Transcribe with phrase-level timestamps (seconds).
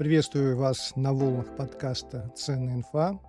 [0.00, 3.20] Приветствую вас на волнах подкаста «Ценная инфа».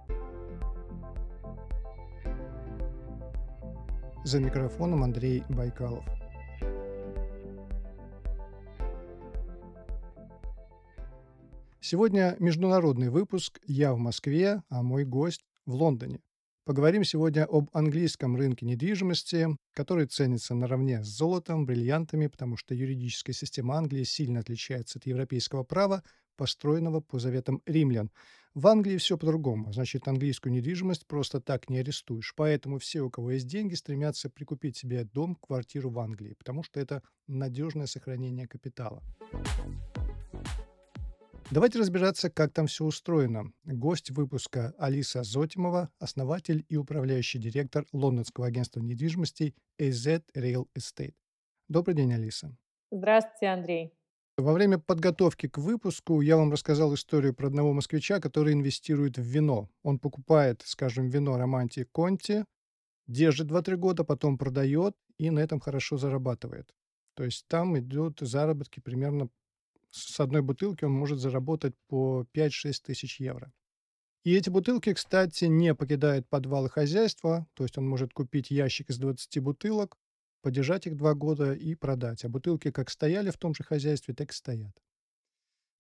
[4.23, 6.05] За микрофоном Андрей Байкалов.
[11.81, 16.21] Сегодня международный выпуск «Я в Москве, а мой гость в Лондоне».
[16.63, 23.33] Поговорим сегодня об английском рынке недвижимости, который ценится наравне с золотом, бриллиантами, потому что юридическая
[23.33, 26.03] система Англии сильно отличается от европейского права,
[26.37, 28.11] построенного по заветам римлян.
[28.53, 29.73] В Англии все по-другому.
[29.73, 32.33] Значит, английскую недвижимость просто так не арестуешь.
[32.35, 36.79] Поэтому все, у кого есть деньги, стремятся прикупить себе дом, квартиру в Англии, потому что
[36.79, 39.01] это надежное сохранение капитала.
[41.51, 43.51] Давайте разбираться, как там все устроено.
[43.65, 51.13] Гость выпуска Алиса Зотимова, основатель и управляющий директор лондонского агентства недвижимости AZ Real Estate.
[51.67, 52.55] Добрый день, Алиса.
[52.89, 53.93] Здравствуйте, Андрей.
[54.37, 59.23] Во время подготовки к выпуску я вам рассказал историю про одного москвича, который инвестирует в
[59.23, 59.69] вино.
[59.83, 62.45] Он покупает, скажем, вино Романти Конти,
[63.07, 66.73] держит 2-3 года, потом продает и на этом хорошо зарабатывает.
[67.13, 69.27] То есть там идут заработки примерно
[69.91, 73.51] с одной бутылки он может заработать по 5-6 тысяч евро.
[74.23, 78.97] И эти бутылки, кстати, не покидают подвалы хозяйства, то есть он может купить ящик из
[78.97, 79.97] 20 бутылок,
[80.41, 82.23] подержать их два года и продать.
[82.23, 84.75] А бутылки как стояли в том же хозяйстве, так и стоят.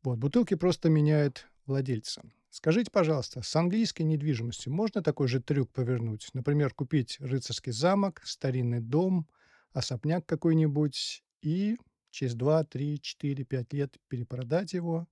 [0.03, 2.23] Вот, бутылки просто меняют владельца.
[2.49, 6.29] Скажите, пожалуйста, с английской недвижимостью можно такой же трюк повернуть?
[6.33, 9.27] Например, купить рыцарский замок, старинный дом,
[9.71, 11.77] особняк какой-нибудь и
[12.11, 15.07] через 2, 3, 4, 5 лет перепродать его,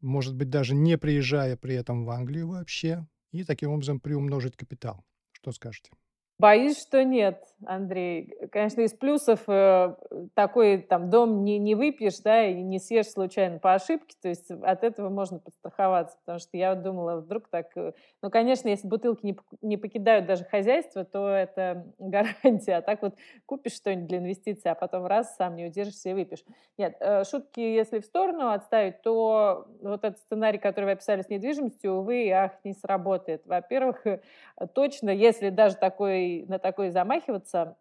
[0.00, 5.04] может быть, даже не приезжая при этом в Англию вообще, и таким образом приумножить капитал.
[5.32, 5.92] Что скажете?
[6.40, 8.32] Боюсь, что нет, Андрей.
[8.50, 9.94] Конечно, из плюсов э,
[10.34, 14.50] такой там дом не, не выпьешь, да, и не съешь случайно по ошибке, то есть
[14.50, 17.66] от этого можно подстраховаться, потому что я думала, вдруг так...
[17.76, 23.02] Э, ну, конечно, если бутылки не, не покидают даже хозяйство, то это гарантия, а так
[23.02, 23.14] вот
[23.44, 26.44] купишь что-нибудь для инвестиций, а потом раз, сам не удержишься и выпьешь.
[26.78, 31.28] Нет, э, шутки, если в сторону отставить, то вот этот сценарий, который вы описали с
[31.28, 33.42] недвижимостью, увы, ах, не сработает.
[33.44, 34.06] Во-первых,
[34.74, 37.76] точно, если даже такой на такой замахиваться,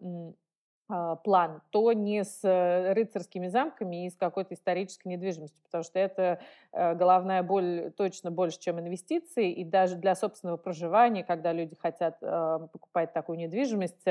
[1.23, 6.39] план, то не с э, рыцарскими замками и с какой-то исторической недвижимостью, потому что это
[6.71, 12.17] э, головная боль точно больше, чем инвестиции, и даже для собственного проживания, когда люди хотят
[12.21, 14.03] э, покупать такую недвижимость,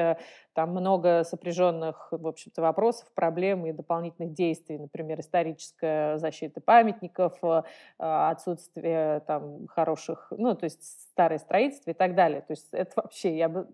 [0.52, 7.38] там много сопряженных, в общем-то, вопросов, проблем и дополнительных действий, например, историческая защита памятников,
[7.98, 12.42] отсутствие там хороших, ну, то есть старое строительство и так далее.
[12.42, 13.68] То есть это вообще я бы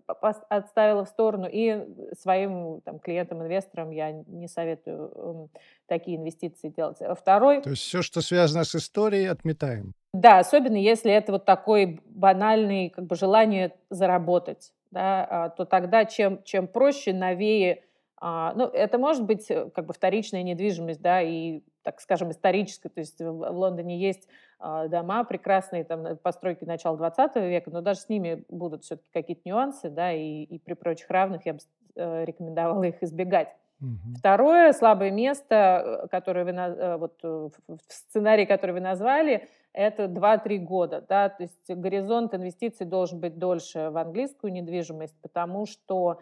[0.49, 1.87] отставила в сторону и
[2.19, 5.49] своим там, клиентам, инвесторам я не советую эм,
[5.87, 7.01] такие инвестиции делать.
[7.01, 7.61] А второй...
[7.61, 9.93] То есть все, что связано с историей, отметаем.
[10.13, 16.05] Да, особенно если это вот такой банальный как бы желание заработать, да, а, то тогда
[16.05, 17.83] чем, чем проще, новее,
[18.17, 22.89] а, ну, это может быть э, как бы вторичная недвижимость, да, и так скажем, исторической.
[22.89, 24.27] То есть в Лондоне есть
[24.59, 29.43] а, дома прекрасные, там, постройки начала 20 века, но даже с ними будут все-таки какие-то
[29.45, 31.59] нюансы, да, и, и при прочих равных я бы
[31.95, 33.55] э, рекомендовала их избегать.
[33.81, 34.17] Угу.
[34.17, 37.51] Второе слабое место, э, которое вы э, вот в
[37.87, 43.89] сценарии, который вы назвали, это 2-3 года, да, то есть горизонт инвестиций должен быть дольше
[43.91, 46.19] в английскую недвижимость, потому что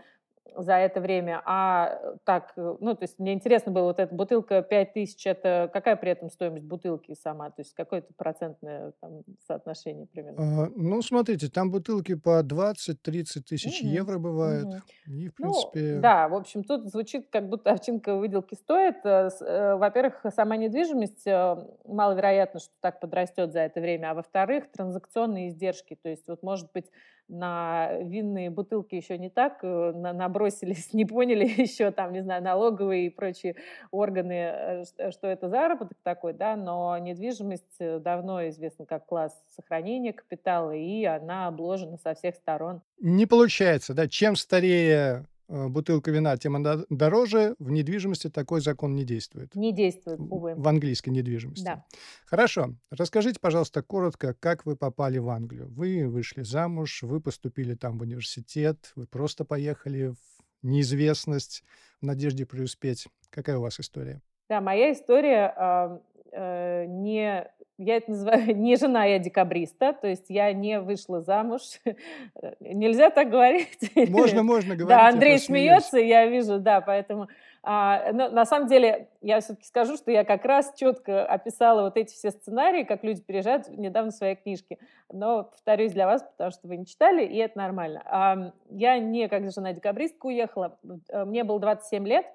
[0.56, 4.14] за это время, а э, так, э, ну, то есть мне интересно было, вот эта
[4.14, 10.06] бутылка 5000, это какая при этом стоимость бутылки сама, то есть какое-то процентное там, соотношение
[10.08, 10.66] примерно?
[10.66, 13.90] А, ну, смотрите, там бутылки по 20-30 тысяч угу.
[13.90, 14.82] евро бывают, угу.
[15.08, 15.96] и, в ну, принципе...
[15.96, 18.98] Ну, да, в общем, тут звучит, как будто овчинка выделки стоит.
[19.06, 21.26] Э, во-первых, сама недвижимость
[21.86, 26.72] маловероятно, что так подрастет за это время, а во-вторых, транзакционные издержки, то есть вот может
[26.74, 26.92] быть
[27.28, 33.08] на винные бутылки еще не так э, набросились, не поняли еще там, не знаю, налоговые
[33.08, 33.56] и прочие
[33.92, 40.14] органы, э, э, что это заработок такой, да, но недвижимость давно известна как класс сохранения
[40.14, 42.82] капитала, и она обложена со всех сторон.
[43.00, 47.56] Не получается, да, чем старее бутылка вина, тем она дороже.
[47.60, 49.56] В недвижимости такой закон не действует.
[49.56, 50.56] Не действует, увы.
[50.56, 51.64] В английской недвижимости.
[51.64, 51.86] Да.
[52.26, 52.76] Хорошо.
[52.92, 55.68] Расскажите, пожалуйста, коротко, как вы попали в Англию.
[55.70, 60.18] Вы вышли замуж, вы поступили там в университет, вы просто поехали в
[60.64, 61.64] неизвестность
[62.02, 63.08] в надежде преуспеть.
[63.30, 64.22] Какая у вас история?
[64.50, 66.00] Да, моя история э,
[66.32, 71.62] э, не я это называю не жена, я декабриста, то есть я не вышла замуж.
[72.60, 73.92] Нельзя так говорить.
[74.10, 74.88] Можно, можно говорить.
[74.88, 77.28] Да, Андрей смеется, я вижу, да, поэтому
[77.66, 81.96] А, но на самом деле, я все-таки скажу, что я как раз четко описала вот
[81.98, 84.78] эти все сценарии, как люди переезжают недавно в своей книжке.
[85.12, 88.04] Но повторюсь для вас, потому что вы не читали, и это нормально.
[88.06, 90.78] А, я не как жена-декабристка уехала.
[91.10, 92.26] Э, мне было 27 лет.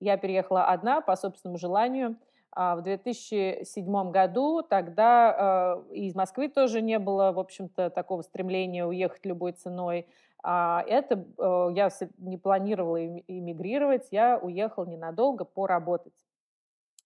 [0.00, 2.16] Я переехала одна по собственному желанию.
[2.52, 8.84] А в 2007 году тогда э, из Москвы тоже не было, в общем-то, такого стремления
[8.84, 10.06] уехать любой ценой.
[10.42, 16.14] А это э, я не планировала эмигрировать, я уехала ненадолго поработать.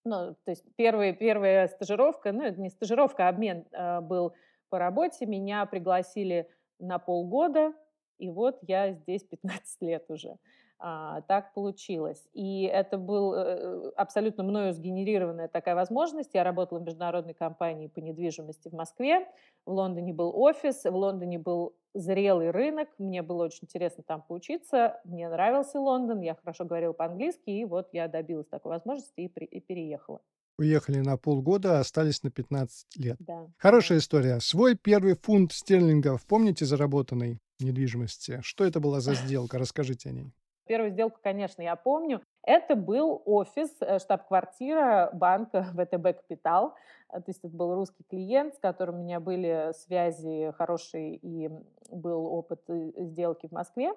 [0.05, 4.35] Ну, то есть первая, первая стажировка, ну, это не стажировка, а обмен э, был
[4.71, 5.27] по работе.
[5.27, 6.49] Меня пригласили
[6.79, 7.75] на полгода,
[8.19, 10.37] и вот я здесь 15 лет уже.
[10.79, 12.23] А, так получилось.
[12.33, 16.35] И это был э, абсолютно мною сгенерированная такая возможность.
[16.35, 19.27] Я работала в международной компании по недвижимости в Москве.
[19.65, 22.89] В Лондоне был офис, в Лондоне был зрелый рынок.
[22.99, 25.01] Мне было очень интересно там поучиться.
[25.05, 29.45] Мне нравился Лондон, я хорошо говорила по-английски, и вот я добилась такой возможности и, при,
[29.45, 30.21] и переехала.
[30.59, 33.17] Уехали на полгода, а остались на 15 лет.
[33.21, 33.49] Да.
[33.59, 34.03] Хорошая да.
[34.03, 34.41] история.
[34.41, 38.41] Свой первый фунт стерлингов, помните, заработанный недвижимости?
[38.43, 39.59] Что это была за сделка?
[39.59, 40.33] Расскажите о ней.
[40.67, 42.23] Первую сделку, конечно, я помню.
[42.43, 46.75] Это был офис, э, штаб-квартира банка ВТБ «Капитал».
[47.13, 51.51] Э, то есть это был русский клиент, с которым у меня были связи хорошие и
[51.91, 53.93] был опыт э, сделки в Москве.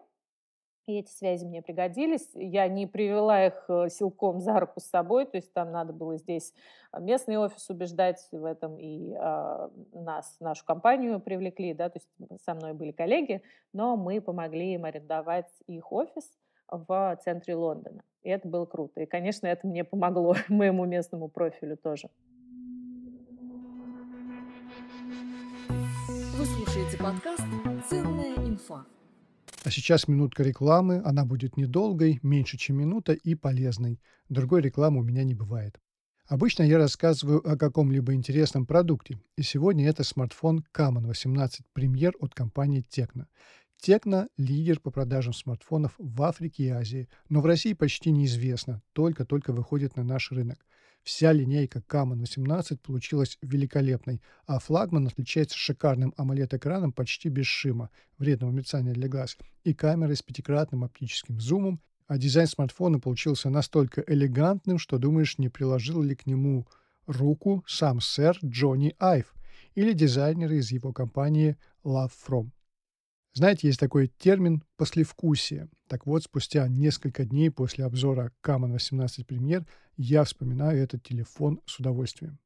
[0.87, 2.29] И эти связи мне пригодились.
[2.33, 6.53] Я не привела их силком за руку с собой, то есть там надо было здесь
[6.97, 12.53] местный офис убеждать в этом, и э, нас, нашу компанию привлекли, да, то есть со
[12.53, 13.41] мной были коллеги,
[13.71, 16.29] но мы помогли им арендовать их офис–
[16.69, 18.03] в центре Лондона.
[18.23, 19.01] И это было круто.
[19.01, 22.09] И, конечно, это мне помогло моему местному профилю тоже.
[25.69, 27.43] Вы слушаете подкаст
[27.89, 28.85] «Ценная инфа».
[29.63, 31.01] А сейчас минутка рекламы.
[31.03, 33.99] Она будет недолгой, меньше, чем минута и полезной.
[34.29, 35.79] Другой рекламы у меня не бывает.
[36.27, 42.35] Обычно я рассказываю о каком-либо интересном продукте, и сегодня это смартфон Camon 18 Premier от
[42.35, 43.27] компании Tecno.
[43.79, 49.53] Текно– лидер по продажам смартфонов в Африке и Азии, но в России почти неизвестно, только-только
[49.53, 50.65] выходит на наш рынок.
[51.03, 58.51] Вся линейка Camon 18 получилась великолепной, а флагман отличается шикарным AMOLED-экраном почти без шима, вредного
[58.51, 64.79] мерцания для глаз, и камерой с пятикратным оптическим зумом, а дизайн смартфона получился настолько элегантным,
[64.79, 66.67] что думаешь, не приложил ли к нему
[67.05, 69.33] руку сам сэр Джонни Айв
[69.75, 72.49] или дизайнеры из его компании LoveFrom.
[73.37, 75.69] Знаете, есть такой термин «послевкусие».
[75.87, 79.63] Так вот, спустя несколько дней после обзора Camon 18 Премьер
[79.95, 82.39] я вспоминаю этот телефон с удовольствием.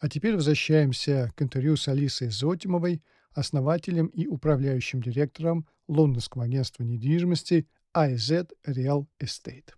[0.00, 7.68] А теперь возвращаемся к интервью с Алисой Зотимовой, основателем и управляющим директором лондонского агентства недвижимости
[7.96, 9.70] IZ Real Estate.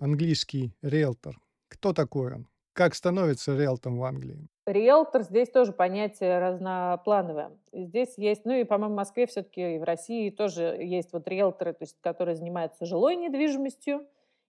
[0.00, 1.38] Английский риэлтор.
[1.68, 2.48] Кто такой он?
[2.80, 4.48] Как становится риэлтором в Англии?
[4.64, 7.50] Риэлтор здесь тоже понятие разноплановое.
[7.74, 11.74] Здесь есть, ну и, по-моему, в Москве все-таки и в России тоже есть вот риэлторы,
[11.74, 14.06] то есть, которые занимаются жилой недвижимостью,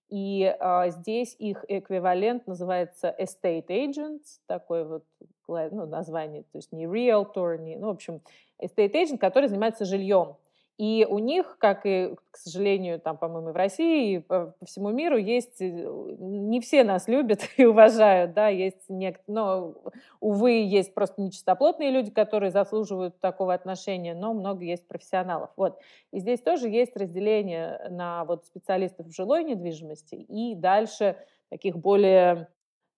[0.08, 5.04] и а, здесь их эквивалент называется estate agents, такое вот
[5.50, 8.22] ну, название, то есть не realtor, не, ну, в общем,
[8.64, 10.38] estate agent, который занимается жильем.
[10.82, 15.16] И у них, как и, к сожалению, там, по-моему, в России и по, всему миру
[15.16, 19.76] есть, э, не все нас любят и уважают, да, есть некоторые, но,
[20.20, 25.52] увы, есть просто нечистоплотные люди, которые заслуживают такого отношения, но много есть профессионалов.
[25.56, 25.78] Вот.
[26.12, 31.16] И здесь тоже есть разделение на вот специалистов в жилой недвижимости и дальше
[31.52, 32.48] таких более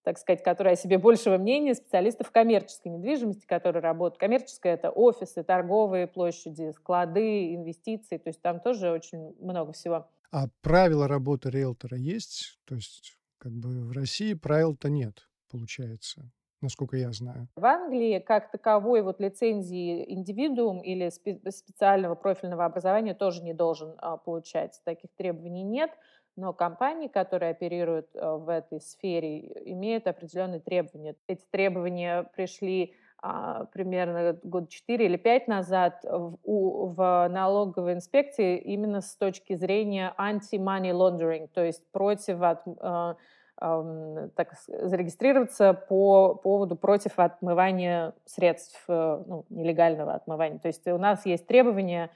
[0.03, 4.19] так сказать, которые о себе большего мнения, специалистов коммерческой недвижимости, которые работают.
[4.19, 10.07] Коммерческая– это офисы, торговые площади, склады, инвестиции, то есть там тоже очень много всего.
[10.31, 12.59] А правила работы риэлтора есть?
[12.65, 16.31] То есть как бы в России правил-то нет, получается
[16.63, 17.47] насколько я знаю.
[17.55, 24.17] В Англии как таковой вот лицензии индивидуум или специального профильного образования тоже не должен а,
[24.17, 24.81] получать.
[24.83, 25.91] Таких требований нет
[26.35, 29.39] но компании, которые оперируют э, в этой сфере,
[29.71, 31.15] имеют определенные требования.
[31.27, 38.57] Эти требования пришли а, примерно год 4 или 5 назад в, у, в налоговой инспекции
[38.57, 43.15] именно с точки зрения anti-money laundering, то есть против от, э,
[43.61, 50.59] э, так, зарегистрироваться по поводу против отмывания средств, э, ну, нелегального отмывания.
[50.59, 52.09] То есть у нас есть требования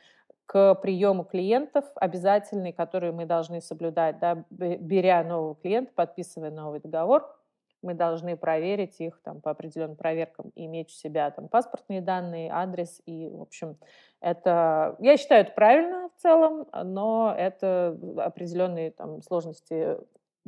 [0.47, 7.27] к приему клиентов обязательный, которые мы должны соблюдать, да, беря нового клиента, подписывая новый договор,
[7.83, 13.01] мы должны проверить их там, по определенным проверкам, иметь у себя там, паспортные данные, адрес.
[13.05, 13.77] И, в общем,
[14.19, 19.97] это, я считаю, это правильно в целом, но это определенные там, сложности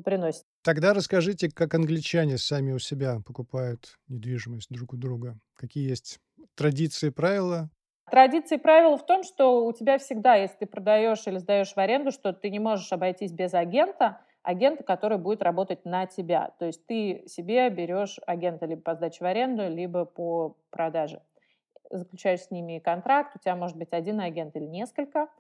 [0.04, 0.46] приносит.
[0.64, 5.38] Тогда расскажите, как англичане сами у себя покупают недвижимость друг у друга.
[5.56, 6.20] Какие есть
[6.56, 7.70] традиции, правила?
[8.10, 11.78] Традиции и правила в том, что у тебя всегда, если ты продаешь или сдаешь в
[11.78, 16.52] аренду, что ты не можешь обойтись без агента, агента, который будет работать на тебя.
[16.60, 21.22] То есть ты себе берешь агента либо по сдаче в аренду, либо по продаже.
[21.90, 25.28] Заключаешь с ними контракт, у тебя может быть один агент или несколько–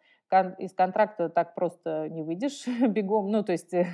[0.57, 3.85] из контракта так просто не выйдешь бегом, ну, то есть э,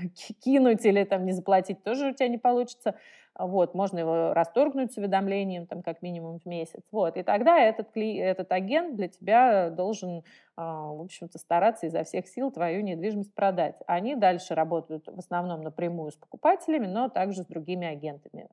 [0.44, 2.96] кинуть или там не заплатить тоже у тебя не получится.
[3.38, 6.82] Вот, можно его расторгнуть с уведомлением, там, как минимум в месяц.
[6.92, 10.24] Вот, и тогда этот, этот агент для тебя должен,
[10.56, 13.76] а, в общем-то, стараться изо всех сил твою недвижимость продать.
[13.88, 18.48] Они дальше работают в основном напрямую с покупателями, но также с другими агентами.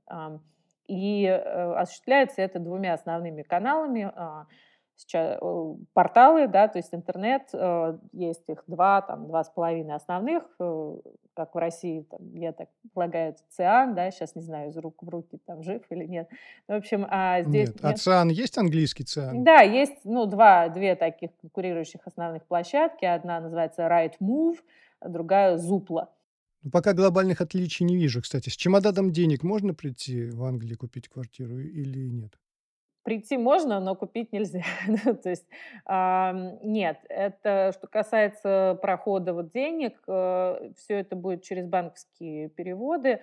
[0.89, 4.47] И э, осуществляется это двумя основными каналами а,–
[4.97, 9.95] сейчас э, порталы, да, то есть интернет, э, есть их два, там, два с половиной
[9.95, 10.97] основных, э,
[11.35, 15.09] как в России, там, я так полагаю, ЦИАН, да, сейчас не знаю, из рук в
[15.09, 16.29] руки там жив или нет.
[16.69, 17.69] Ну, в общем, а здесь...
[17.69, 19.45] Нет, а ЦИАН есть английский ЦИАН?
[19.45, 23.05] Да, есть, ну, два, две таких конкурирующих основных площадки.
[23.05, 24.59] Одна называется Right Move,
[25.01, 26.09] другая Zupla.
[26.63, 28.49] Ну, пока глобальных отличий не вижу, кстати.
[28.49, 32.39] С чемоданом денег можно прийти в Англии купить квартиру или нет?
[33.03, 34.63] Прийти можно, но купить нельзя.
[35.05, 35.47] Ну, то есть
[35.89, 43.21] э, нет, это что касается прохода вот денег, э, все это будет через банковские переводы.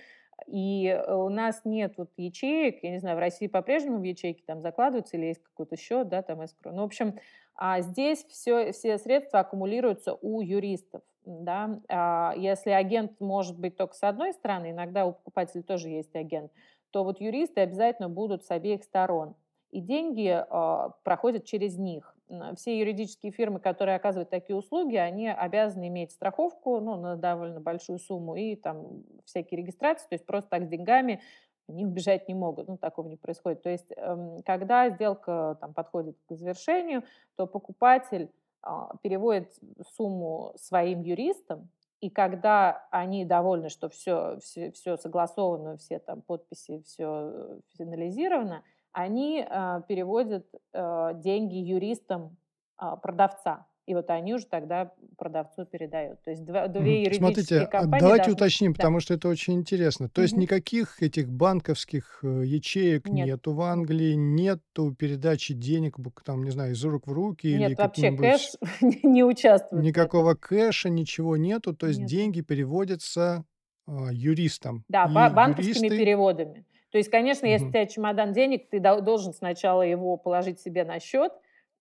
[0.48, 4.62] И у нас нет вот ячеек, я не знаю, в России по-прежнему в ячейки там
[4.62, 6.72] закладываются или есть какой-то счет, да, там эскро.
[6.72, 7.16] Ну, в общем,
[7.56, 11.02] а здесь все, все средства аккумулируются у юристов.
[11.26, 11.82] Да?
[11.90, 16.52] А если агент может быть только с одной стороны, иногда у покупателя тоже есть агент,
[16.92, 19.36] то вот юристы обязательно будут с обеих сторон
[19.72, 22.16] и деньги э, проходят через них.
[22.56, 27.98] Все юридические фирмы, которые оказывают такие услуги, они обязаны иметь страховку ну, на довольно большую
[27.98, 31.22] сумму и там всякие регистрации, то есть просто так с деньгами
[31.68, 33.62] они убежать не могут, ну, такого не происходит.
[33.62, 37.04] То есть, э, когда сделка там, подходит к завершению,
[37.36, 38.32] то покупатель
[38.66, 38.70] э,
[39.02, 39.54] переводит
[39.96, 41.70] сумму своим юристам,
[42.02, 48.64] и когда они довольны, что все, все, все согласовано, все там подписи, все э, финализировано,
[48.92, 52.38] они э, переводят э, деньги юристам
[52.82, 53.66] э, продавца.
[53.86, 56.22] И вот они уже тогда продавцу передают.
[56.22, 58.34] То есть два, две юридические Смотрите, компании давайте должны...
[58.34, 58.78] уточним, Да.
[58.78, 60.10] потому что это очень интересно.
[60.10, 60.42] То есть Мгм.
[60.44, 63.26] никаких этих банковских э, ячеек Нет.
[63.26, 67.80] нету в Англии, нету передачи денег, там, не знаю, из рук в руки или Нет,
[67.80, 68.26] вообще каким-нибудь...
[68.32, 68.52] кэш
[69.04, 69.84] не участвует.
[69.84, 71.76] Никакого кэша, ничего нету.
[71.76, 72.10] То есть Нет.
[72.10, 73.44] деньги переводятся
[73.88, 74.86] а, юристам.
[74.88, 75.98] Да, И ба- банковскими юристы...
[75.98, 76.66] переводами.
[76.92, 80.84] То есть, конечно, если у тебя чемодан денег, ты дол- должен сначала его положить себе
[80.84, 81.32] на счет,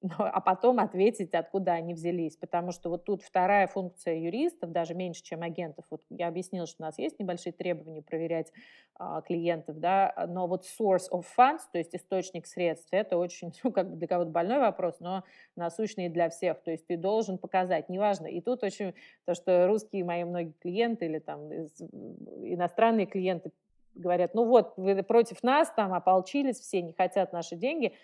[0.18, 2.36] а потом ответить, откуда они взялись.
[2.36, 5.86] Потому что вот тут вторая функция юристов, даже меньше, чем агентов.
[5.90, 8.52] Вот я объяснила, что у нас есть небольшие требования проверять
[8.94, 13.72] а, клиентов, да, но вот source of funds, то есть источник средств, это очень, ну,
[13.72, 15.24] как бы для кого-то больной вопрос, но
[15.56, 16.62] насущный для всех.
[16.62, 18.26] То есть ты должен показать, неважно.
[18.26, 23.52] И тут очень то, что русские мои многие клиенты или там иностранные клиенты
[23.98, 27.94] говорят, ну вот, вы против нас там ополчились, все не хотят наши деньги.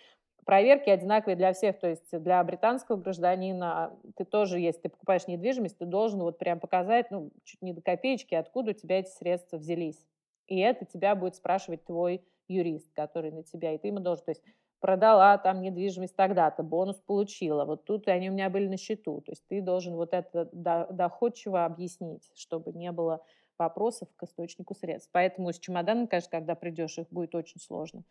[0.44, 5.78] Проверки одинаковые для всех, то есть для британского гражданина ты тоже, если ты покупаешь недвижимость,
[5.78, 9.56] ты должен вот прям показать, ну, чуть не до копеечки, откуда у тебя эти средства
[9.56, 10.04] взялись.
[10.46, 14.32] И это тебя будет спрашивать твой юрист, который на тебя, и ты ему должен, то
[14.32, 14.42] есть
[14.80, 19.32] продала там недвижимость тогда-то, бонус получила, вот тут они у меня были на счету, то
[19.32, 23.24] есть ты должен вот это до- доходчиво объяснить, чтобы не было
[23.58, 25.10] вопросов к источнику средств.
[25.12, 28.04] Поэтому с чемоданом, конечно, когда придешь, их будет очень сложно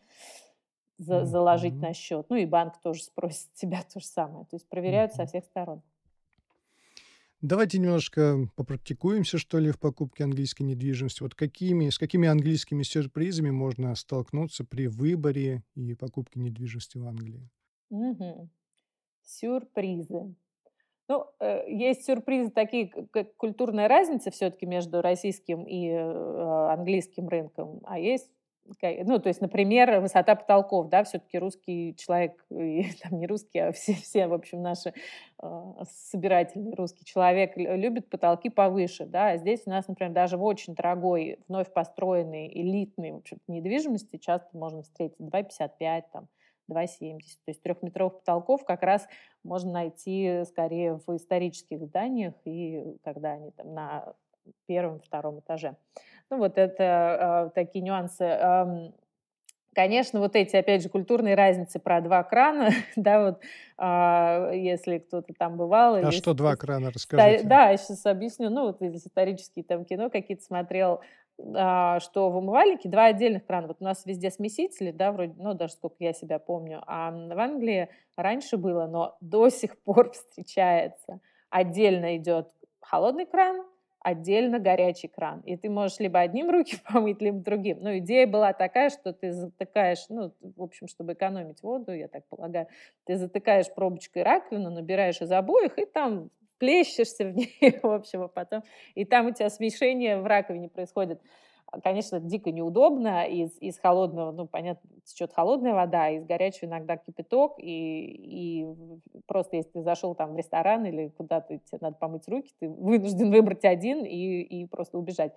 [0.98, 1.82] за- заложить Мгм.
[1.82, 2.28] на счет.
[2.30, 4.46] Ну и банк тоже спросит тебя то же самое.
[4.46, 5.28] То есть проверяют со Мгм.
[5.28, 5.84] всех сторон.
[7.42, 11.22] Давайте немножко попрактикуемся, что ли, в покупке английской недвижимости.
[11.24, 17.50] Вот какими, с какими английскими сюрпризами можно столкнуться при выборе и покупке недвижимости в Англии?
[17.90, 18.50] Мгм.
[19.24, 20.36] Сюрпризы.
[21.10, 27.82] Ну, э, есть сюрпризы такие, как культурная разница все-таки между российским и э, английским рынком,
[27.84, 28.32] а есть,
[28.82, 33.72] ну, то есть, например, высота потолков, да, все-таки русский человек, и там не русский, а
[33.74, 34.94] все, все в общем, наши
[35.42, 40.38] э, собирательный русский человек лю- любит потолки повыше, да, а здесь у нас, например, даже
[40.38, 46.30] в очень дорогой, вновь построенной, элитной, в общем недвижимости часто можно встретить 2,55, там,
[46.70, 47.20] 2,70.
[47.20, 49.08] То есть трехметровых потолков как раз
[49.43, 54.13] можно найти скорее в исторических зданиях, и когда они там на
[54.65, 55.75] первом-втором этаже.
[56.29, 58.24] Ну, вот это э, такие нюансы.
[58.24, 58.91] Э,
[59.75, 63.41] Конечно, вот эти, опять же, культурные разницы про два крана, да, вот,
[63.77, 65.96] а, если кто-то там бывал.
[65.96, 67.43] А что два крана, расскажите.
[67.43, 68.50] Да, я сейчас объясню.
[68.50, 71.01] Ну, вот если исторические там кино какие-то смотрел,
[71.40, 73.68] что в умывальнике два отдельных крана.
[73.68, 76.84] Вот у нас везде смесители, да, вроде, ну, даже сколько я себя помню.
[76.86, 81.20] А в Англии раньше было, но до сих пор встречается.
[81.50, 82.50] Отдельно идет
[82.82, 83.66] холодный кран,
[84.00, 85.42] отдельно горячий кран.
[85.42, 87.80] И ты можешь либо одним руки помыть, либо другим.
[87.82, 92.28] Но идея была такая, что ты затыкаешь, ну, в общем, чтобы экономить воду, я так
[92.28, 92.68] полагаю,
[93.06, 96.30] ты затыкаешь пробочкой раковину, набираешь из обоих, и там
[96.63, 97.53] плещешься в ней,
[97.84, 98.63] в общем, а потом...
[98.96, 101.20] И там у тебя смешение в раковине происходит.
[101.65, 103.25] А, конечно, дико неудобно.
[103.25, 107.55] Из, из холодного, ну, понятно, течет холодная вода, из горячего иногда кипяток.
[107.58, 108.67] И, и
[109.27, 113.29] просто если ты зашел там в ресторан или куда-то тебе надо помыть руки, ты вынужден
[113.29, 115.34] выбрать один и, и просто убежать.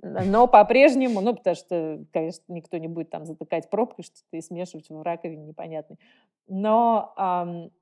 [0.00, 4.88] Но по-прежнему, ну, потому что, конечно, никто не будет там затыкать пробкой, что ты смешивать
[4.90, 5.98] в раковине непонятный.
[6.46, 7.72] Но эм,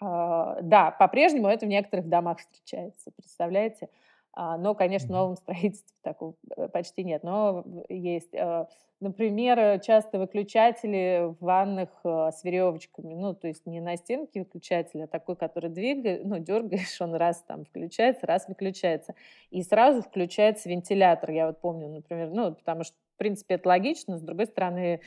[0.00, 3.88] да, по-прежнему это в некоторых домах встречается, представляете?
[4.36, 7.22] А, но, конечно, в новом строительстве такого э, почти нет.
[7.24, 8.66] Но есть, э,
[9.00, 13.14] например, часто выключатели в ваннах э, с веревочками.
[13.14, 17.42] Ну, то есть не на стенке выключатель, а такой, который двигает, ну, дергаешь, он раз
[17.44, 19.14] там включается, раз выключается.
[19.50, 21.30] И сразу включается вентилятор.
[21.30, 24.18] Я вот помню, например, ну, потому что, в принципе, это логично.
[24.18, 25.00] С другой стороны,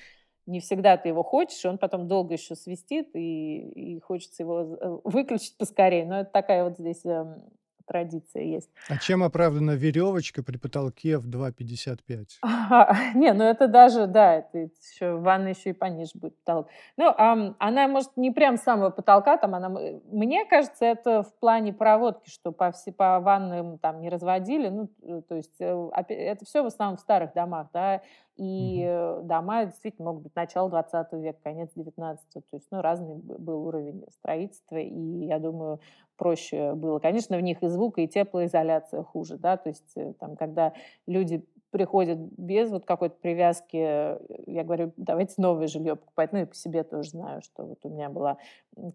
[0.49, 5.01] не всегда ты его хочешь, и он потом долго еще свистит, и, и хочется его
[5.03, 6.05] выключить поскорее.
[6.05, 7.43] Но это такая вот здесь эм,
[7.89, 8.69] традиция есть.
[8.87, 12.25] А чем оправдана веревочка при потолке в 2,55?
[12.41, 12.95] Ага.
[13.15, 16.67] Не, ну это даже, да, это еще ванна еще и пониже будет потолок.
[16.97, 21.33] Ну, а, она, может, не прям с самого потолка, там она, мне кажется, это в
[21.39, 25.89] плане проводки, что по, все, по ваннам там не разводили, ну, э, то есть э,
[26.09, 28.01] это все в основном в старых домах, да,
[28.39, 29.27] и угу.
[29.27, 34.05] дома действительно могут быть начало 20 века, конец 19 то есть, ну, разный был уровень
[34.11, 35.81] строительства, и я думаю,
[36.15, 36.99] проще было.
[36.99, 40.73] Конечно, в них и звук, и теплоизоляция хуже, да, то есть э, там, когда
[41.05, 46.31] люди приходят без вот какой-то привязки, э, я говорю, давайте новое жилье покупать.
[46.31, 48.37] Ну и по себе тоже знаю, что вот у меня была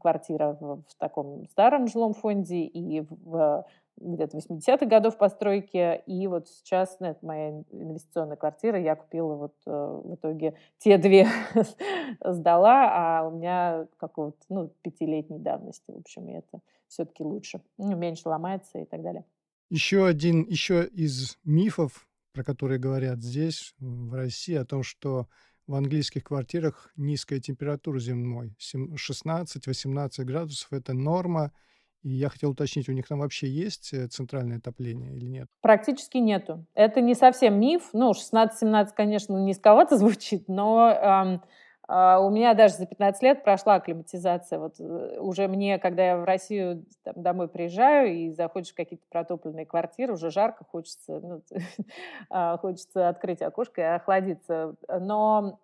[0.01, 3.65] квартира в, в таком старом жилом фонде и в
[3.97, 9.55] где-то 80-х годов постройки, и вот сейчас, ну, это моя инвестиционная квартира, я купила вот
[9.67, 9.71] э,
[10.05, 11.29] в итоге те две
[12.25, 17.97] сдала, а у меня какого-то, ну, пятилетней давности, в общем, и это все-таки лучше, ну,
[17.97, 19.25] меньше ломается и так далее.
[19.71, 25.29] Еще один, еще из мифов, про которые говорят здесь, в России, о том, что
[25.67, 31.53] в английских квартирах низкая температура зимой, 16-18 градусов– это норма,
[32.05, 35.49] и я хотел уточнить, у них там вообще есть э, центральное отопление или нет?
[35.63, 36.67] Практически нету.
[36.75, 37.89] Это не совсем миф.
[37.95, 41.43] Ну, 16-17, конечно, низковато звучит, но эм,
[41.89, 44.59] э, у меня даже за 15 лет прошла акклиматизация.
[44.59, 49.05] Вот э, уже мне, когда я в Россию там, домой приезжаю и заходишь в какие-то
[49.09, 51.43] протопленные квартиры, уже жарко, хочется, ну,
[52.29, 54.77] а, хочется открыть окошко и охладиться.
[54.89, 55.59] Но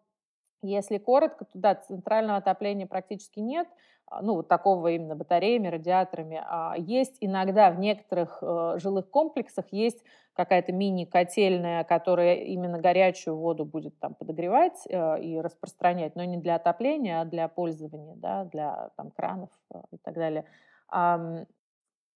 [0.62, 3.68] если коротко, то да, центрального отопления практически нет.
[4.06, 6.42] А, ну, вот такого именно батареями, радиаторами.
[6.44, 10.02] А есть иногда в некоторых э, жилых комплексах есть
[10.34, 16.56] какая-то мини-котельная, которая именно горячую воду будет там подогревать э, и распространять, но не для
[16.56, 20.44] отопления, а для пользования, да, для там кранов э, и так далее.
[20.88, 21.44] А,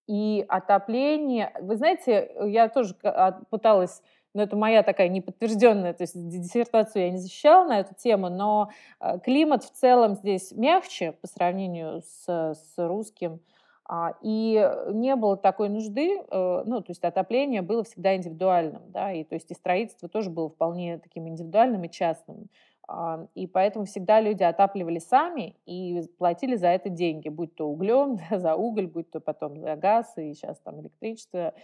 [0.07, 4.03] и отопление, вы знаете, я тоже а, пыталась
[4.35, 8.71] но это моя такая неподтвержденная, то есть диссертацию я не защищала на эту тему, но
[9.01, 13.41] э, климат в целом здесь мягче по сравнению с, с русским,
[13.87, 19.13] а, и не было такой нужды, э, ну, то есть отопление было всегда индивидуальным, да,
[19.13, 22.49] и то есть и строительство тоже было вполне таким индивидуальным и частным.
[23.35, 28.55] И поэтому всегда люди отапливали сами и платили за это деньги, будь то углем, за
[28.55, 31.55] уголь, будь то потом за газ и сейчас там электричество.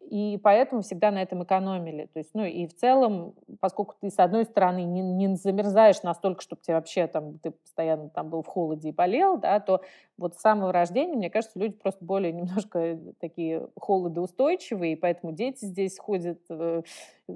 [0.00, 2.06] И поэтому всегда на этом экономили.
[2.12, 6.42] То есть, ну и в целом, поскольку ты с одной стороны не, не замерзаешь настолько,
[6.42, 9.82] чтобы тебе вообще там, ты постоянно там был в холоде и болел, да, то
[10.16, 15.64] вот с самого рождения, мне кажется, люди просто более немножко такие холодоустойчивые, и поэтому дети
[15.64, 16.82] здесь ходят, э,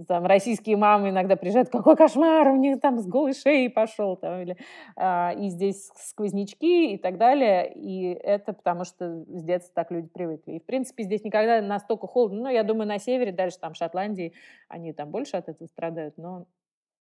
[0.07, 4.40] там российские мамы иногда приезжают, какой кошмар, у них там с голой шеей пошел, там,
[4.40, 4.57] или,
[4.96, 10.09] а, и здесь сквознячки и так далее, и это потому что с детства так люди
[10.09, 10.53] привыкли.
[10.53, 14.35] И, в принципе, здесь никогда настолько холодно, ну, я думаю, на севере, дальше там Шотландии,
[14.68, 16.46] они там больше от этого страдают, но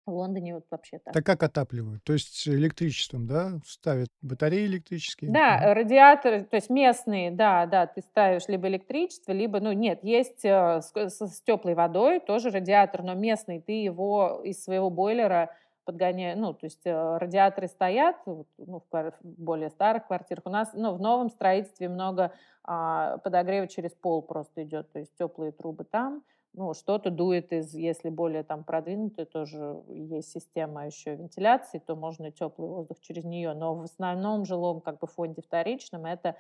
[0.05, 1.13] В Лондоне вот вообще так.
[1.13, 2.03] Так как отапливают?
[2.03, 3.59] То есть электричеством, да?
[3.65, 5.31] Ставят батареи электрические?
[5.31, 10.03] Да, э, радиаторы, то есть местные, да, да, ты ставишь либо электричество, либо, ну, нет,
[10.03, 14.63] есть э, с, к- с- с теплой водой тоже радиатор, но местный, ты его из
[14.63, 20.43] своего бойлера подгоняешь, ну, то есть э, радиаторы стоят, ну, в более старых квартирах.
[20.45, 22.31] У нас, ну, в новом строительстве много
[22.63, 26.23] а, подогрева через пол просто идет, то есть теплые трубы там,
[26.55, 32.31] ну, что-то дует из, если более там продвинутая, тоже есть система еще вентиляции, то можно
[32.31, 33.53] теплый воздух через нее.
[33.53, 36.35] Но в основном жилом как бы фонде вторичном это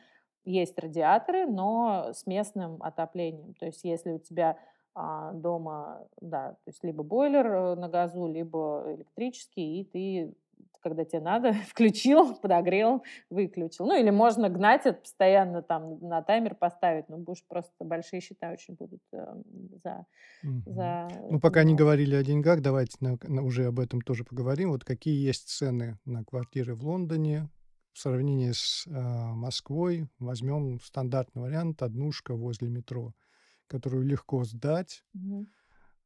[0.45, 3.53] есть радиаторы, но с местным отоплением.
[3.55, 4.57] То есть если у тебя
[4.93, 10.33] а, дома, да, то есть либо бойлер э, на газу, либо электрический, и ты
[10.85, 13.87] когда тебе надо, включил, подогрел, выключил.
[13.87, 18.51] Ну, или можно гнать это постоянно там на таймер поставить, но будешь просто большие счета
[18.51, 19.25] очень будут э,
[19.83, 20.05] за,
[20.43, 20.63] Мгм.
[20.67, 24.69] за Ну, пока не говорили о деньгах, давайте на- на- уже об этом тоже поговорим.
[24.69, 27.49] Вот какие есть цены на квартиры в Лондоне
[27.93, 30.07] в сравнении с а, Москвой?
[30.19, 33.15] Возьмем стандартный вариант, однушка возле метро,
[33.65, 35.03] которую легко сдать.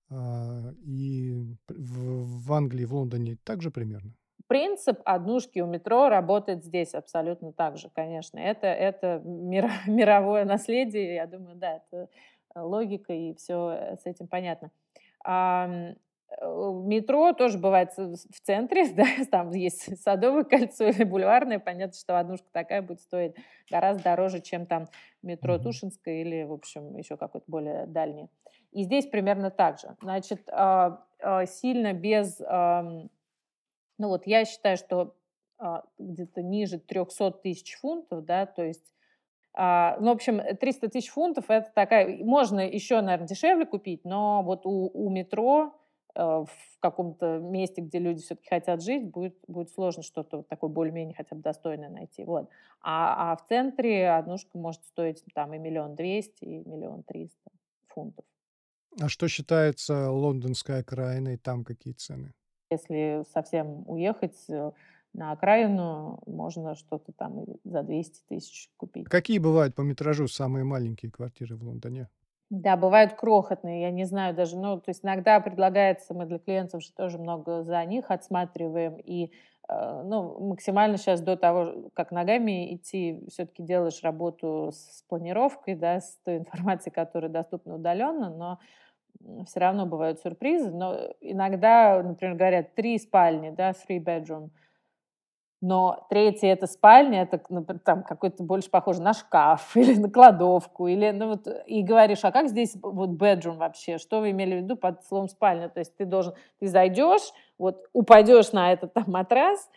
[0.10, 1.34] А, и
[1.68, 4.14] в, в Англии, в Лондоне также примерно.
[4.48, 8.40] Принцип однушки у метро работает здесь абсолютно так же, конечно.
[8.40, 12.10] Это, это мировое наследие, я думаю, да, это
[12.56, 14.72] э, логика, и все с этим понятно.
[15.28, 15.94] Э,
[16.42, 21.60] Метро тоже бывает в центре, да, там есть Садовое кольцо или Бульварное.
[21.60, 23.34] Понятно, что однушка такая будет стоить
[23.70, 24.88] гораздо дороже, чем там
[25.22, 25.58] метро.
[25.58, 28.30] Тушинское или, в общем, еще какое-то более дальнее.
[28.72, 29.96] И здесь примерно так же.
[30.02, 32.40] Значит, а, а, сильно без...
[34.00, 35.16] ну вот я считаю, что
[35.60, 38.94] а, где-то ниже 300 тысяч фунтов, да, то есть,
[39.54, 44.06] а, ну, в общем, э, 300 тысяч фунтов это такая, можно еще, наверное, дешевле купить,
[44.06, 45.78] но вот у, у метро
[46.16, 51.14] э, в каком-то месте, где люди все-таки хотят жить, будет, будет сложно что-то такое более-менее
[51.14, 52.24] хотя бы достойное найти.
[52.24, 52.50] Вот.
[52.82, 57.52] А, а в центре однушка может стоить там и миллион двести, и миллион триста
[57.88, 58.24] фунтов.
[58.98, 61.38] А что считается лондонской окраиной?
[61.38, 62.34] Там какие цены?
[62.72, 64.72] Если совсем уехать э,
[65.14, 69.08] на окраину, можно что-то там за 200 тысяч купить.
[69.08, 72.10] Какие бывают по метражу самые маленькие квартиры в Лондоне?
[72.52, 76.82] Да, бывают крохотные, я не знаю даже, ну, то есть иногда предлагается, мы для клиентов
[76.82, 79.32] же тоже много за них отсматриваем, и,
[79.70, 86.00] э, ну, максимально сейчас до того, как ногами идти, все-таки делаешь работу с планировкой, да,
[86.00, 88.60] с той информацией, которая доступна удаленно, но
[89.46, 94.50] все равно бывают сюрпризы, но иногда, например, говорят три спальни, да, three bedroom,
[95.62, 100.88] но третья это спальня, это например, там какой-то больше похоже на шкаф или на кладовку,
[100.88, 104.64] или, ну вот, и говоришь, а как здесь вот bedroom вообще, что вы имели в
[104.64, 109.06] виду под словом спальня, то есть ты должен, ты зайдешь, вот упадешь на этот там
[109.08, 109.70] матрас,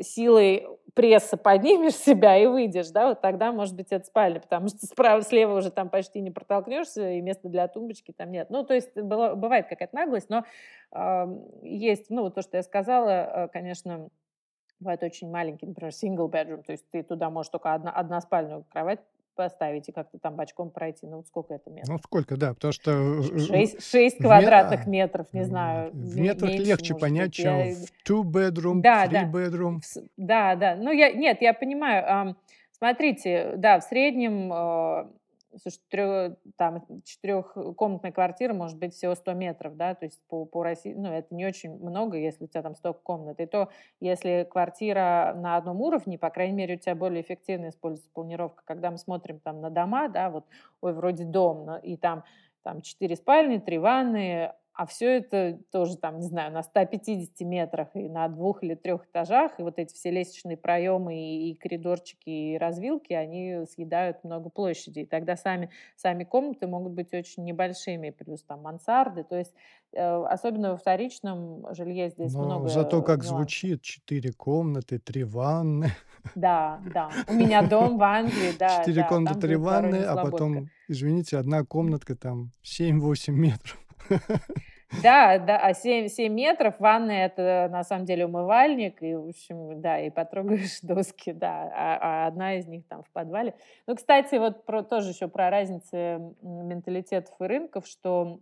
[0.00, 4.84] силой пресса поднимешь себя и выйдешь, да, вот тогда, может быть, это спальня, потому что
[4.86, 8.50] справа, слева уже там почти не протолкнешься, и места для тумбочки там нет.
[8.50, 10.44] Ну, то есть было- бывает какая-то наглость, но
[10.92, 13.08] ам, есть, ну, вот то, что я сказала,
[13.44, 14.08] э, конечно,
[14.80, 19.00] бывает очень маленький, например, single bedroom, то есть ты туда можешь только одна, односпальную кровать
[19.34, 21.06] поставить и как-то там бочком пройти.
[21.06, 21.88] Ну, вот сколько это метров?
[21.88, 23.22] Ну, сколько, да, потому что...
[23.38, 25.90] Шесть, шесть квадратных а, метров, не знаю.
[25.92, 27.34] В ме- метрах меньше, легче понять, быть.
[27.36, 29.24] чем Я- в two-bedroom, Да, да.
[29.24, 29.78] three-bedroom.
[29.82, 30.76] С- Да, да.
[30.76, 32.36] Ну, я, нет, я понимаю.
[32.72, 35.06] смотрите, да, в среднем, э,
[35.58, 40.94] слушай, там четырехкомнатная квартира может быть всего 100 метров, да, то есть по, по России,
[40.94, 43.40] ну, это не очень много, если у тебя там столько комнат.
[43.40, 48.10] И то, если квартира на одном уровне, по крайней мере, у тебя более эффективно используется
[48.12, 48.62] планировка.
[48.64, 50.44] Когда мы смотрим там на дома, да, вот,
[50.80, 52.24] ой, вроде дом, но- и там,
[52.62, 57.88] там 4 спальни, 3 ванны, а все это тоже там, не знаю, на 150 метрах
[57.92, 62.30] и на двух или трех этажах, и вот эти все лестничные проемы и, и коридорчики
[62.30, 65.00] и развилки, они съедают много площади.
[65.00, 69.22] И тогда сами, сами комнаты могут быть очень небольшими, плюс там мансарды.
[69.22, 69.52] То есть
[69.92, 73.36] э, особенно во вторичном жилье здесь Но много зато как нюансов.
[73.36, 75.90] звучит, четыре комнаты, три ванны,
[76.34, 77.10] Да, да.
[77.28, 81.66] У меня дом в Англии, да, четыре да, комнаты, три ванны, а потом, извините, одна
[81.66, 83.78] комнатка там 7-8 метров.
[84.92, 89.80] Да, да, а 7, 7 метров, ванная это на самом деле умывальник, и, в общем,
[89.80, 93.54] да, и потрогаешь доски, да, а, а одна из них там в подвале.
[93.86, 98.40] Ну, кстати, вот про, тоже еще про разницы м, менталитетов и рынков, что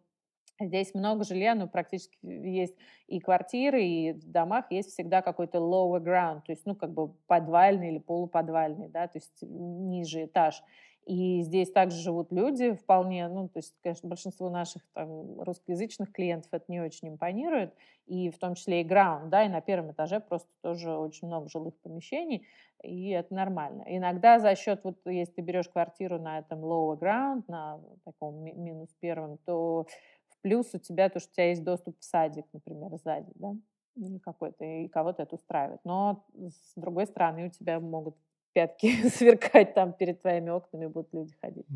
[0.61, 2.77] здесь много жилья, ну, практически есть
[3.09, 7.09] и квартиры, и в домах есть всегда какой-то lower ground, то есть, ну, как бы
[7.27, 10.63] подвальный или полуподвальный, да, то есть ниже этаж.
[11.09, 16.51] И здесь также живут люди вполне, ну, то есть, конечно, большинство наших там русскоязычных клиентов
[16.53, 17.75] это не очень импонирует,
[18.07, 21.49] и в том числе и граунд, да, и на первом этаже просто тоже очень много
[21.49, 22.47] жилых помещений,
[22.83, 23.85] и это нормально.
[23.87, 28.91] Иногда за счет, вот если ты берешь квартиру на этом lower ground, на таком минус
[29.01, 29.87] первом, то
[30.29, 33.57] в плюс у тебя то, что у тебя есть доступ в садик, например, сзади, да,
[33.97, 35.81] или какой-то, и кого-то это устраивает.
[35.85, 38.15] Но с другой стороны у тебя могут
[38.53, 41.67] пятки сверкать там перед твоими окнами, будут люди ходить.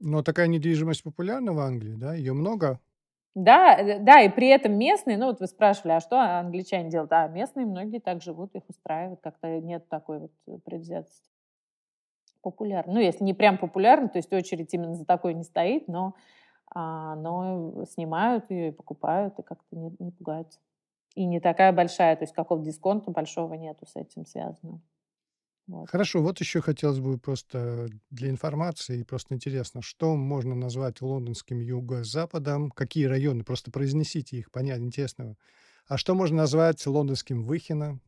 [0.00, 2.14] Но такая недвижимость популярна в Англии, да?
[2.14, 2.80] Ее много?
[3.34, 7.12] Да, э, да, и при этом местные, ну вот вы спрашивали, а что англичане делают?
[7.12, 11.30] А местные многие так живут, их устраивают, как-то нет такой вот э, предвзятости.
[12.42, 12.94] Популярно.
[12.94, 16.14] Ну, если не прям популярно, то есть очередь именно за такой не стоит, но,
[16.72, 20.58] а, но снимают ее и покупают, и как-то не, не пугаются.
[21.14, 24.80] И не такая большая, то есть какого-то дисконта большого нету с этим связано.
[25.68, 25.90] Вот.
[25.90, 32.70] Хорошо, вот еще хотелось бы просто для информации, просто интересно, что можно назвать лондонским юго-западом,
[32.70, 35.36] какие районы, просто произнесите их, понятно, интересного.
[35.86, 38.00] А что можно назвать лондонским Выхино?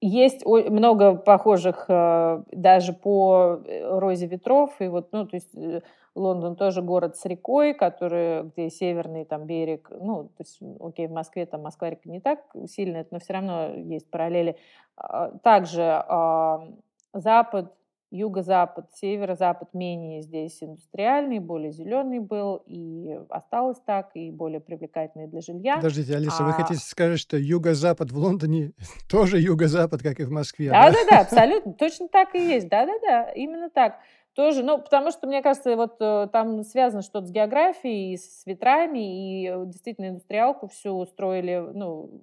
[0.00, 5.82] Есть много похожих э, даже по э, розе ветров, и вот, ну, то есть э,
[6.16, 11.12] Лондон тоже город с рекой, который, где северный там берег, ну, то есть, окей, в
[11.12, 14.56] Москве там Москва-река не так сильно, но все равно есть параллели.
[14.96, 15.82] А, также
[17.14, 17.72] Запад,
[18.14, 25.40] юго-запад, северо-запад менее здесь индустриальный, более зеленый был, и осталось так, и более привлекательный для
[25.40, 25.76] жилья.
[25.76, 26.46] Подождите, Алиса, а...
[26.46, 28.72] вы хотите сказать, что юго-запад в Лондоне
[29.10, 30.70] тоже юго-запад, как и в Москве?
[30.70, 33.98] Да-да-да, абсолютно, точно так и есть, да-да-да, именно так.
[34.34, 39.44] Тоже, ну, потому что, мне кажется, вот э, там связано что-то с географией, с ветрами,
[39.44, 42.20] и э, действительно индустриалку всю устроили, ну,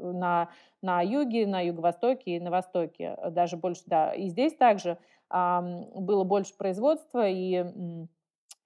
[0.00, 0.48] на,
[0.82, 4.12] на юге, на юго-востоке и на востоке, э, даже больше, да.
[4.12, 4.98] И здесь также
[5.30, 5.62] а,
[5.94, 7.64] было больше производства, и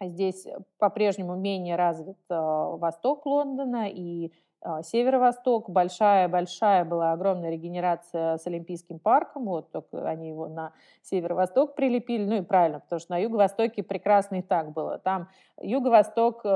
[0.00, 0.46] здесь
[0.78, 8.98] по-прежнему менее развит а, восток Лондона, и а, северо-восток, большая-большая была огромная регенерация с Олимпийским
[8.98, 13.82] парком, вот только они его на северо-восток прилепили, ну и правильно, потому что на юго-востоке
[13.82, 14.98] прекрасно и так было.
[14.98, 15.28] Там
[15.60, 16.46] юго-восток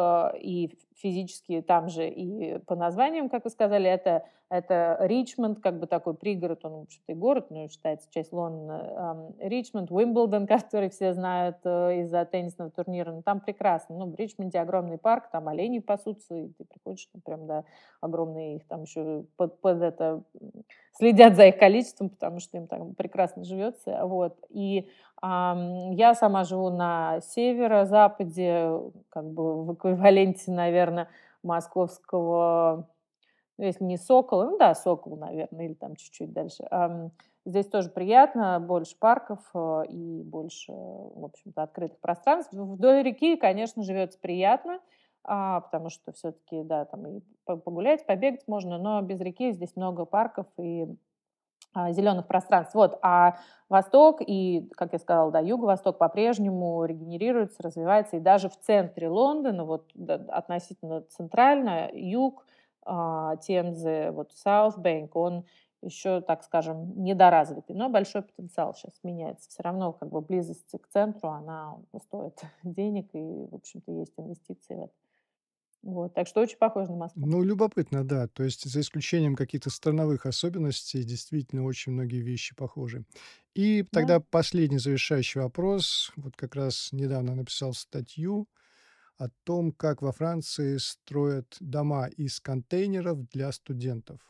[0.41, 5.87] и физически там же и по названиям, как вы сказали, это, это Ричмонд, как бы
[5.87, 9.33] такой пригород, он, вообще-то и город, но считается часть Лондона.
[9.39, 13.97] Ричмонд, Уимблдон, который все знают э, из-за теннисного турнира, ну там прекрасно.
[13.97, 17.65] Ну, в Ричмонде огромный парк, там олени пасутся, и ты приходишь, там прям, да,
[18.01, 20.23] огромные их там еще под, под это
[20.99, 24.05] следят за их количеством, потому что им там прекрасно живется.
[24.05, 24.37] Вот.
[24.51, 24.89] И
[25.23, 28.71] я сама живу на северо-западе,
[29.09, 31.09] как бы в эквиваленте, наверное,
[31.43, 32.89] московского,
[33.59, 36.65] ну, если не Сокола, ну да, Сокол, наверное, или там чуть-чуть дальше.
[37.49, 42.53] Здесь тоже приятно, больше парков э, и больше, в общем-то, открытых пространств.
[42.53, 44.81] Вдоль реки, конечно, живется приятно,
[45.25, 50.05] а, потому что все-таки, да, там и погулять, побегать можно, но без реки здесь много
[50.05, 50.89] парков и
[51.91, 52.75] зеленых пространств.
[52.75, 52.99] Вот.
[53.03, 53.39] А
[53.69, 58.17] Восток и, как я сказала, да, Юго-Восток по-прежнему регенерируется, развивается.
[58.17, 59.93] И даже в центре Лондона, вот
[60.29, 62.47] относительно центрально, юг
[62.83, 65.45] а, Темзы, вот Bank, он
[65.83, 69.49] еще, так скажем, недоразвитый, но большой потенциал сейчас меняется.
[69.49, 74.75] Все равно как бы близость к центру, она стоит денег, и, в общем-то, есть инвестиции
[74.75, 74.93] в это.
[75.89, 77.29] Вот, так что очень похоже на Москву.
[77.31, 78.29] Ну, любопытно, да.
[78.29, 83.05] То есть за исключением каких-то страновых особенностей, действительно очень многие вещи похожи.
[83.55, 84.09] И Да.
[84.09, 86.13] тогда последний завершающий вопрос.
[86.17, 88.49] Вот как раз недавно написал статью
[89.19, 94.21] о том, как во Франции строят дома из контейнеров для студентов.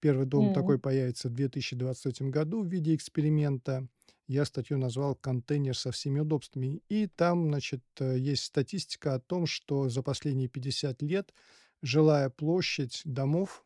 [0.00, 0.52] Первый дом М.
[0.52, 3.88] такой появится в 2023 году в виде эксперимента
[4.30, 6.82] я статью назвал «Контейнер со всеми удобствами».
[6.88, 11.34] И там, значит, э, есть статистика о том, что за последние 50 лет
[11.82, 13.64] жилая площадь домов,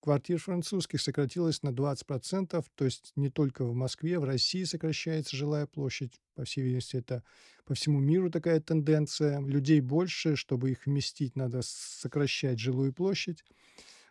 [0.00, 5.66] квартир французских сократилась на 20%, то есть не только в Москве, в России сокращается жилая
[5.66, 6.20] площадь.
[6.36, 7.24] По всей видимости, это
[7.64, 9.40] по всему миру такая тенденция.
[9.40, 13.42] Людей больше, чтобы их вместить, надо сокращать жилую площадь.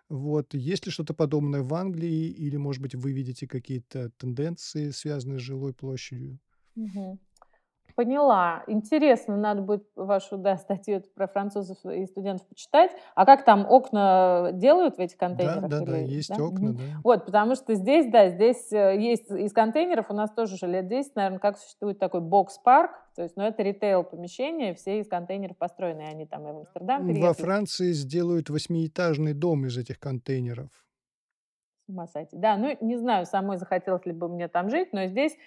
[0.09, 0.53] Вот.
[0.53, 5.41] Есть ли что-то подобное в Англии, или, может быть, вы видите какие-то тенденции, связанные с
[5.41, 6.39] жилой площадью?
[6.75, 7.17] Мгм.
[7.95, 8.63] Поняла.
[8.67, 12.91] Интересно, надо будет вашу, да, статью про французов и студентов почитать.
[13.15, 15.69] А как там окна делают в этих Да, контейнерах?
[15.69, 16.43] да, да, есть да?
[16.43, 16.83] окна, да.
[17.03, 20.87] Вот, потому что здесь, да, здесь э, есть из контейнеров, у нас тоже уже лет
[20.87, 26.01] 10, наверное, как существует такой бокс-парк, то есть, ну, это ритейл-помещения, все из контейнеров построены,
[26.01, 30.69] они там и в Амстердам Во Франции сделают восьмиэтажный дом из этих контейнеров.
[31.85, 32.35] С ума сойти.
[32.35, 35.37] Да, ну, не знаю, самой захотелось ли бы мне там жить, но здесь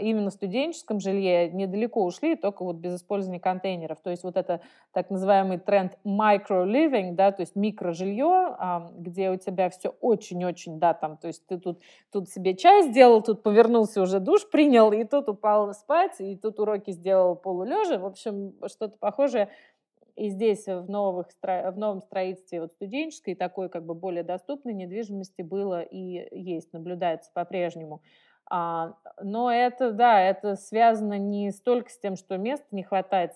[0.00, 4.00] именно в студенческом жилье недалеко ушли, только вот без использования контейнеров.
[4.00, 4.60] То есть вот это
[4.92, 8.56] так называемый тренд micro-living, да, то есть микрожилье,
[8.96, 13.22] где у тебя все очень-очень, да, там, то есть ты тут, тут себе чай сделал,
[13.22, 17.98] тут повернулся, уже душ принял, и тут упал спать, и тут уроки сделал полулежа.
[17.98, 19.50] В общем, что-то похожее
[20.16, 25.42] и здесь в, новых, в новом строительстве вот студенческой такой как бы более доступной недвижимости
[25.42, 28.00] было и есть, наблюдается по-прежнему.
[28.48, 33.32] А, но это, да, это связано не столько с тем, что места не хватает,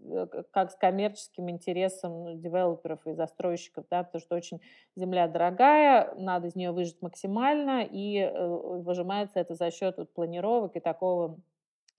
[0.00, 4.60] э, как с коммерческим интересом ну, девелоперов и застройщиков, да, потому что очень
[4.96, 10.76] земля дорогая, надо из нее выжить максимально, и э, выжимается это за счет вот, планировок
[10.76, 11.38] и такого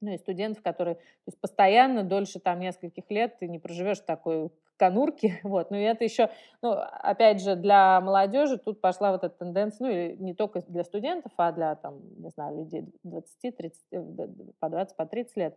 [0.01, 4.05] ну, и студентов, которые то есть постоянно дольше там нескольких лет ты не проживешь в
[4.05, 6.29] такой конурке, вот, ну и это еще,
[6.61, 10.83] ну, опять же, для молодежи тут пошла вот эта тенденция, ну, и не только для
[10.83, 14.27] студентов, а для, там, не знаю, людей 20-30, э,
[14.59, 15.55] по 20, по 30 лет,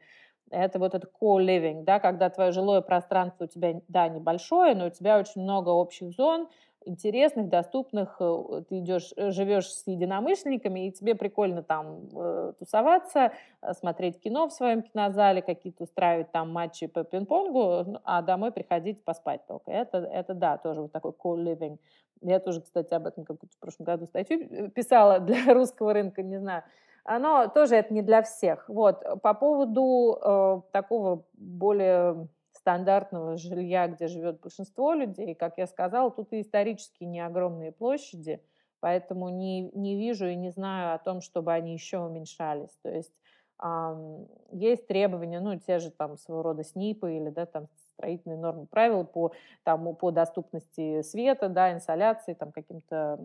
[0.50, 4.90] это вот этот co-living, да, когда твое жилое пространство у тебя, да, небольшое, но у
[4.90, 6.48] тебя очень много общих зон,
[6.88, 8.16] интересных, доступных.
[8.20, 13.32] Э, ты идешь, э, живешь с единомышленниками, и тебе прикольно там э, тусоваться,
[13.72, 19.46] смотреть кино в своем кинозале, какие-то устраивать там матчи по пинг-понгу, а домой приходить поспать
[19.46, 19.70] только.
[19.70, 21.78] Это, это да, тоже вот такой co-living.
[22.22, 26.38] Я тоже, кстати, об этом как в прошлом году статью писала для русского рынка, не
[26.38, 26.64] знаю.
[27.08, 28.68] Оно тоже это не для всех.
[28.68, 29.02] Вот.
[29.22, 35.34] По поводу э, такого более стандартного жилья, где живет большинство людей.
[35.34, 38.42] Как я сказала, тут и исторически не огромные площади,
[38.80, 42.76] поэтому не, не вижу и не знаю о том, чтобы они еще уменьшались.
[42.82, 43.14] То есть
[43.62, 48.66] эм, есть требования, ну, те же там своего рода СНИПы или, да, там строительные нормы
[48.66, 53.18] правила по, там, по доступности света, да, инсоляции, там, каким-то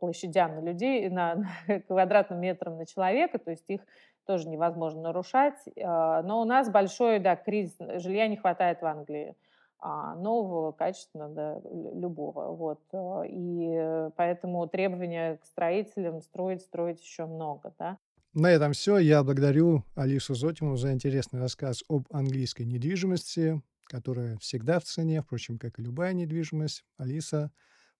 [0.00, 1.34] площадям на людей, на,
[1.68, 3.80] на квадратным метрам на человека, то есть их
[4.26, 5.56] тоже невозможно нарушать.
[5.82, 9.36] А, но у нас большой, да, кризис, жилья не хватает в Англии
[9.78, 11.60] а, нового, качественного, да,
[11.94, 12.54] любого.
[12.54, 12.80] Вот.
[12.92, 17.74] А, и поэтому требования к строителям строить, строить еще много.
[17.78, 17.98] Да.
[18.34, 18.96] На этом все.
[18.98, 25.58] Я благодарю Алису Зотиму за интересный рассказ об английской недвижимости, которая всегда в цене, впрочем,
[25.58, 26.84] как и любая недвижимость.
[26.96, 27.50] Алиса,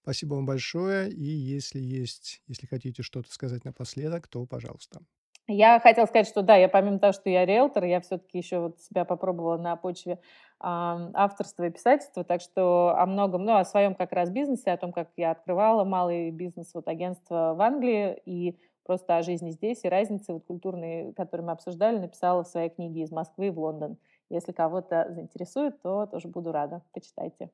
[0.02, 1.10] спасибо вам большое.
[1.10, 5.00] И если есть, если хотите что-то сказать напоследок, то пожалуйста.
[5.48, 8.80] Я хотела сказать, что да, я помимо того, что я риэлтор, я все-таки еще вот
[8.80, 10.20] себя попробовала на почве
[10.60, 14.92] авторства и писательства, так что о многом, ну, о своем как раз бизнесе, о том,
[14.92, 19.88] как я открывала малый бизнес, вот агентство в Англии и просто о жизни здесь и
[19.88, 23.98] разницы вот культурные, которые мы обсуждали, написала в своей книге «Из Москвы в Лондон».
[24.30, 26.82] Если кого-то заинтересует, то тоже буду рада.
[26.92, 27.50] Почитайте.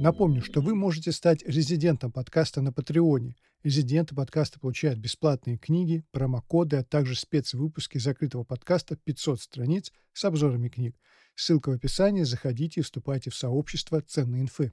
[0.00, 3.34] Напомню, что вы можете стать резидентом подкаста на Патреоне.
[3.64, 10.68] Резиденты подкаста получают бесплатные книги, промокоды, а также спецвыпуски закрытого подкаста 500 страниц с обзорами
[10.68, 10.94] книг.
[11.34, 14.72] Ссылка в описании, заходите и вступайте в сообщество ценной инфы.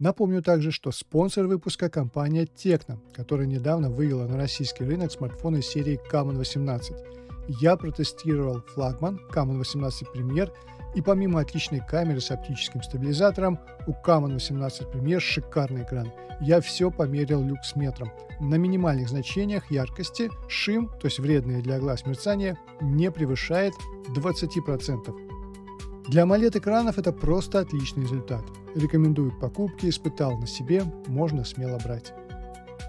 [0.00, 6.00] Напомню также, что спонсор выпуска– компания Tecno, которая недавно вывела на российский рынок смартфоны серии
[6.10, 6.96] Common 18.
[7.60, 10.50] Я протестировал флагман Common 18 Premier–
[10.94, 16.12] и помимо отличной камеры с оптическим стабилизатором, у Camon 18 Premier шикарный экран.
[16.40, 18.10] Я все померил люкс-метром.
[18.40, 23.74] На минимальных значениях яркости шим, то есть вредное для глаз мерцание, не превышает
[24.14, 25.28] 20%.
[26.08, 28.44] Для AMOLED-экранов это просто отличный результат.
[28.74, 32.12] Рекомендую к покупке, испытал на себе, можно смело брать.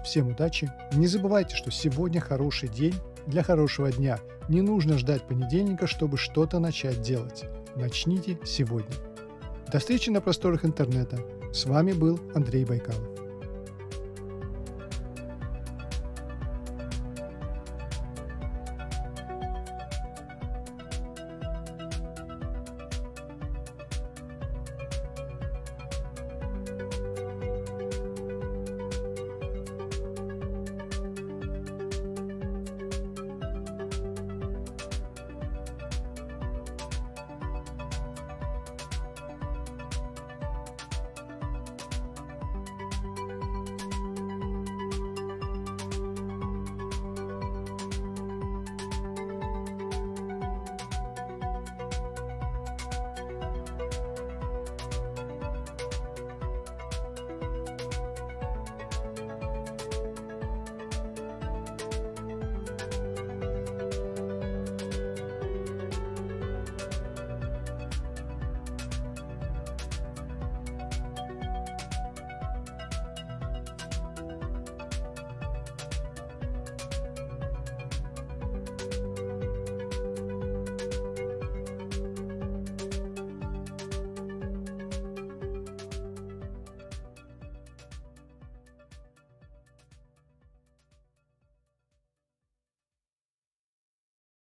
[0.04, 0.70] Всем удачи!
[0.94, 2.94] Не забывайте, что сегодня хороший день
[3.26, 4.18] для хорошего дня.
[4.48, 7.44] Не нужно ждать понедельника, чтобы что-то начать делать.
[7.76, 8.96] Начните сегодня.
[9.72, 11.18] До встречи на просторах интернета.
[11.52, 13.29] С вами был Андрей Байкалов.